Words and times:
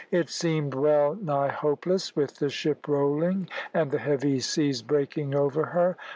It 0.09 0.29
seemed 0.31 0.73
well 0.73 1.13
nigh 1.13 1.49
hopeless, 1.51 2.15
with 2.15 2.37
the 2.37 2.49
ship 2.49 2.87
rolling 2.87 3.47
and 3.71 3.91
the 3.91 3.99
heavy 3.99 4.39
seas 4.39 4.81
breaking 4.81 5.35
over 5.35 5.65
her. 5.77 5.95